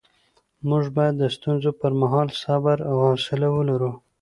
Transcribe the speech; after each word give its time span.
موږ 0.69 0.83
باید 0.97 1.15
د 1.17 1.23
ستونزو 1.35 1.69
پر 1.79 1.91
مهال 2.01 2.29
صبر 2.43 2.77
او 2.89 2.95
حوصله 3.07 3.47
ولرو 3.51 3.91